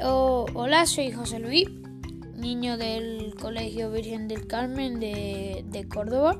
Oh, 0.00 0.46
hola, 0.54 0.86
soy 0.86 1.12
José 1.12 1.38
Luis, 1.38 1.68
niño 2.34 2.78
del 2.78 3.34
Colegio 3.38 3.90
Virgen 3.90 4.26
del 4.26 4.46
Carmen 4.46 4.98
de, 4.98 5.86
Córdoba 5.92 6.38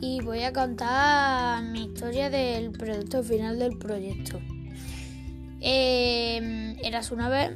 y 0.00 0.22
voy 0.22 0.42
a 0.42 0.52
contar 0.52 1.62
mi 1.62 1.84
historia 1.84 2.30
del 2.30 2.70
producto 2.72 3.22
final 3.22 3.58
del 3.58 3.76
proyecto. 3.76 4.40
Eh, 5.60 6.74
eras 6.82 7.10
una 7.12 7.28
vez, 7.28 7.52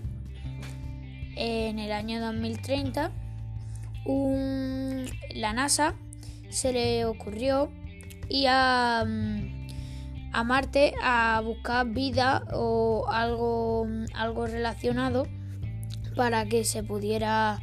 en 1.36 1.78
el 1.78 1.92
año 1.92 2.20
2030, 2.20 3.10
la 5.34 5.52
NASA 5.54 5.94
se 6.50 6.72
le 6.72 7.06
ocurrió 7.06 7.70
ir 8.28 8.48
a, 8.48 9.04
a 10.32 10.44
Marte 10.44 10.94
a 11.02 11.40
buscar 11.44 11.86
vida 11.86 12.44
o 12.52 13.06
algo, 13.08 13.86
algo 14.14 14.46
relacionado 14.46 15.26
para 16.16 16.46
que 16.46 16.64
se 16.64 16.82
pudiera 16.82 17.60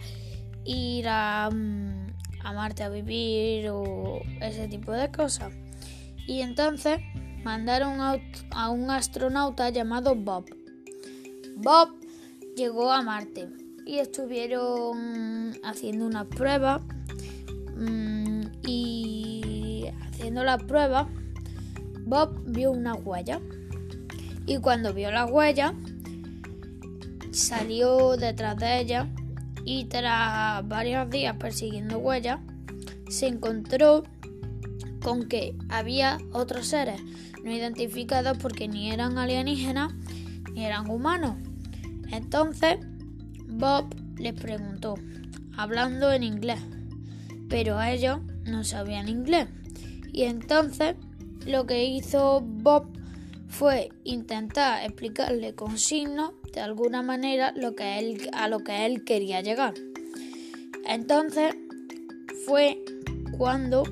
ir 0.63 1.07
a, 1.07 1.47
a 1.47 2.53
Marte 2.53 2.83
a 2.83 2.89
vivir 2.89 3.69
o 3.69 4.21
ese 4.41 4.67
tipo 4.67 4.91
de 4.91 5.11
cosas. 5.11 5.53
Y 6.27 6.41
entonces 6.41 6.99
mandaron 7.43 7.99
a 8.51 8.69
un 8.69 8.89
astronauta 8.89 9.69
llamado 9.69 10.15
Bob. 10.15 10.45
Bob 11.57 11.89
llegó 12.55 12.91
a 12.91 13.01
Marte 13.01 13.49
y 13.85 13.99
estuvieron 13.99 15.53
haciendo 15.63 16.07
una 16.07 16.25
prueba 16.25 16.81
mm, 17.77 18.41
y 18.63 19.85
haciendo 20.07 20.43
la 20.43 20.57
prueba 20.57 21.07
Bob 22.05 22.43
vio 22.45 22.71
una 22.71 22.93
huella 22.93 23.41
y 24.45 24.57
cuando 24.57 24.93
vio 24.93 25.11
la 25.11 25.25
huella 25.25 25.73
salió 27.31 28.15
detrás 28.15 28.57
de 28.57 28.79
ella 28.79 29.09
y 29.65 29.85
tras 29.85 30.67
varios 30.67 31.09
días 31.09 31.35
persiguiendo 31.37 31.97
huellas 31.97 32.39
se 33.09 33.27
encontró 33.27 34.03
con 35.01 35.27
que 35.27 35.55
había 35.69 36.19
otros 36.31 36.67
seres 36.67 37.01
no 37.43 37.51
identificados 37.51 38.37
porque 38.37 38.67
ni 38.67 38.91
eran 38.91 39.17
alienígenas 39.17 39.93
ni 40.53 40.65
eran 40.65 40.89
humanos. 40.89 41.35
Entonces 42.11 42.77
Bob 43.47 43.93
les 44.17 44.33
preguntó, 44.33 44.95
hablando 45.57 46.11
en 46.11 46.23
inglés, 46.23 46.59
pero 47.49 47.81
ellos 47.81 48.19
no 48.45 48.63
sabían 48.63 49.09
inglés. 49.09 49.47
Y 50.11 50.23
entonces 50.23 50.95
lo 51.45 51.65
que 51.65 51.85
hizo 51.85 52.41
Bob 52.41 52.87
fue 53.47 53.89
intentar 54.03 54.83
explicarle 54.83 55.53
con 55.53 55.77
signos 55.77 56.31
de 56.53 56.61
alguna 56.61 57.01
manera 57.01 57.53
lo 57.55 57.75
que 57.75 57.99
él, 57.99 58.29
a 58.33 58.47
lo 58.47 58.59
que 58.59 58.85
él 58.85 59.03
quería 59.05 59.41
llegar. 59.41 59.73
Entonces 60.87 61.55
fue 62.45 62.83
cuando 63.37 63.83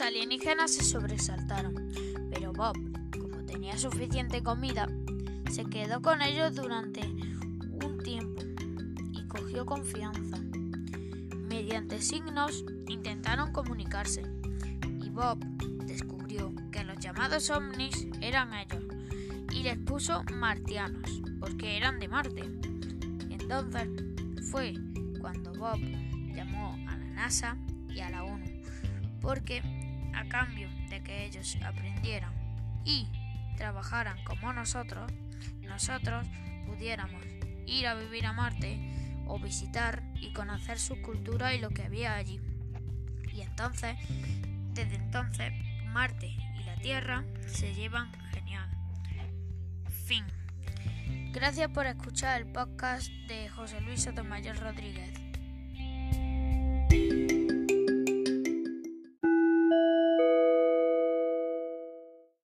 Alienígenas 0.00 0.72
se 0.72 0.82
sobresaltaron, 0.82 1.92
pero 2.30 2.52
Bob, 2.52 2.74
como 3.12 3.44
tenía 3.44 3.76
suficiente 3.78 4.42
comida, 4.42 4.88
se 5.50 5.64
quedó 5.66 6.02
con 6.02 6.20
ellos 6.22 6.54
durante 6.54 7.02
un 7.02 8.00
tiempo 8.02 8.42
y 9.12 9.26
cogió 9.28 9.64
confianza. 9.64 10.38
Mediante 11.48 12.00
signos 12.00 12.64
intentaron 12.88 13.52
comunicarse 13.52 14.22
y 15.00 15.10
Bob 15.10 15.38
descubrió 15.86 16.52
que 16.72 16.82
los 16.84 16.98
llamados 16.98 17.50
ovnis 17.50 18.06
eran 18.20 18.52
ellos 18.54 18.82
y 19.52 19.62
les 19.62 19.78
puso 19.78 20.24
martianos 20.32 21.22
porque 21.38 21.76
eran 21.76 22.00
de 22.00 22.08
Marte. 22.08 22.42
Entonces 23.30 23.88
fue 24.50 24.74
cuando 25.20 25.52
Bob 25.52 25.78
llamó 26.34 26.74
a 26.88 26.96
la 26.96 27.06
NASA 27.14 27.56
y 27.88 28.00
a 28.00 28.10
la 28.10 28.24
ONU 28.24 28.54
porque 29.24 29.62
a 30.16 30.28
cambio 30.28 30.68
de 30.88 31.02
que 31.02 31.24
ellos 31.24 31.56
aprendieran 31.64 32.32
y 32.84 33.08
trabajaran 33.56 34.22
como 34.24 34.52
nosotros, 34.52 35.10
nosotros 35.62 36.26
pudiéramos 36.66 37.22
ir 37.66 37.86
a 37.86 37.94
vivir 37.94 38.26
a 38.26 38.32
Marte 38.32 38.78
o 39.26 39.38
visitar 39.38 40.02
y 40.14 40.32
conocer 40.32 40.78
su 40.78 41.00
cultura 41.02 41.54
y 41.54 41.60
lo 41.60 41.70
que 41.70 41.82
había 41.82 42.14
allí. 42.14 42.40
Y 43.32 43.40
entonces, 43.42 43.96
desde 44.72 44.96
entonces, 44.96 45.52
Marte 45.86 46.26
y 46.26 46.64
la 46.64 46.76
Tierra 46.76 47.24
se 47.46 47.74
llevan 47.74 48.12
genial. 48.32 48.68
Fin. 50.06 50.24
Gracias 51.32 51.68
por 51.70 51.86
escuchar 51.86 52.40
el 52.40 52.52
podcast 52.52 53.08
de 53.28 53.48
José 53.48 53.80
Luis 53.80 54.04
Sotomayor 54.04 54.56
Rodríguez. 54.58 55.23